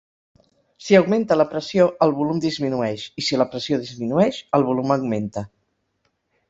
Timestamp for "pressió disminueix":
3.53-4.43